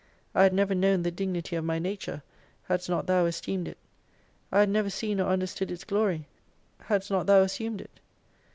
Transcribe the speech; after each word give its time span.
I 0.33 0.41
had 0.41 0.51
never 0.55 0.73
known 0.73 1.03
the 1.03 1.11
dignity 1.11 1.55
of 1.55 1.63
my 1.63 1.77
nature, 1.77 2.23
hadst 2.63 2.89
not 2.89 3.05
Thou 3.05 3.27
esteemed 3.27 3.67
it: 3.67 3.77
I 4.51 4.61
had 4.61 4.69
never 4.69 4.89
seen 4.89 5.19
or 5.21 5.29
understood 5.29 5.69
its 5.69 5.83
glory, 5.83 6.25
hadst 6.79 7.11
not 7.11 7.27
Thou 7.27 7.41
assumed 7.43 7.81
it. 7.81 7.99